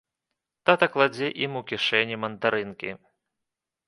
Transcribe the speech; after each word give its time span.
Тата 0.69 0.87
кладзе 0.95 1.27
ім 1.47 1.59
у 1.59 1.61
кішэні 1.71 2.15
мандарынкі. 2.23 2.91